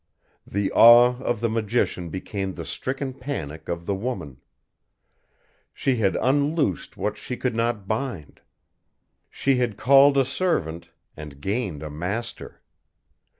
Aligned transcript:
The 0.47 0.71
awe 0.71 1.21
of 1.21 1.41
the 1.41 1.47
magician 1.47 2.09
became 2.09 2.55
the 2.55 2.65
stricken 2.65 3.13
panic 3.13 3.69
of 3.69 3.85
the 3.85 3.93
woman. 3.93 4.41
She 5.75 5.97
had 5.97 6.15
unloosed 6.19 6.97
what 6.97 7.17
she 7.19 7.37
could 7.37 7.55
not 7.55 7.87
bind. 7.87 8.41
She 9.29 9.57
had 9.57 9.77
called 9.77 10.17
a 10.17 10.25
servant, 10.25 10.89
and 11.15 11.39
gained 11.39 11.83
a 11.83 11.91
master. 11.91 12.63